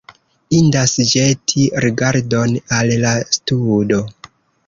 [0.59, 4.01] Indas ĵeti rigardon al la studo.